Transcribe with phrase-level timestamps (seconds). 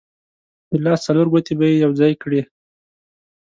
[0.69, 2.41] د لاس څلور ګوتې به یې یو ځای کړې.